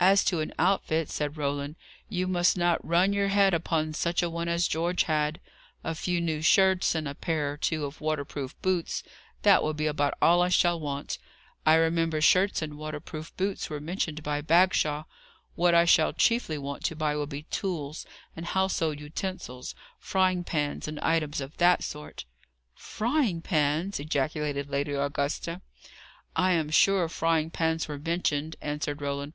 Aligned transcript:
"As 0.00 0.24
to 0.24 0.40
an 0.40 0.52
outfit," 0.58 1.08
said 1.10 1.36
Roland, 1.36 1.76
"you 2.08 2.26
must 2.26 2.56
not 2.56 2.84
run 2.84 3.12
your 3.12 3.28
head 3.28 3.54
upon 3.54 3.92
such 3.92 4.20
a 4.20 4.28
one 4.28 4.48
as 4.48 4.66
George 4.66 5.04
had. 5.04 5.38
A 5.84 5.94
few 5.94 6.20
new 6.20 6.42
shirts, 6.42 6.96
and 6.96 7.06
a 7.06 7.14
pair 7.14 7.52
or 7.52 7.56
two 7.56 7.84
of 7.84 8.00
waterproof 8.00 8.60
boots 8.62 9.04
that 9.42 9.62
will 9.62 9.72
be 9.72 9.86
about 9.86 10.18
all 10.20 10.42
I 10.42 10.48
shall 10.48 10.80
want. 10.80 11.18
I 11.64 11.76
remember 11.76 12.20
shirts 12.20 12.62
and 12.62 12.76
waterproof 12.78 13.36
boots 13.36 13.70
were 13.70 13.78
mentioned 13.78 14.24
by 14.24 14.40
Bagshaw. 14.40 15.04
What 15.54 15.72
I 15.72 15.84
shall 15.84 16.12
chiefly 16.14 16.58
want 16.58 16.82
to 16.86 16.96
buy 16.96 17.14
will 17.14 17.28
be 17.28 17.42
tools, 17.42 18.04
and 18.34 18.46
household 18.46 18.98
utensils: 18.98 19.76
frying 20.00 20.42
pans, 20.42 20.88
and 20.88 20.98
items 20.98 21.40
of 21.40 21.56
that 21.58 21.84
sort." 21.84 22.24
"Frying 22.74 23.40
pans!" 23.40 24.00
ejaculated 24.00 24.68
Lady 24.68 24.94
Augusta. 24.94 25.60
"I 26.34 26.54
am 26.54 26.70
sure 26.70 27.08
frying 27.08 27.50
pans 27.50 27.86
were 27.86 28.00
mentioned," 28.00 28.56
answered 28.60 29.00
Roland. 29.00 29.32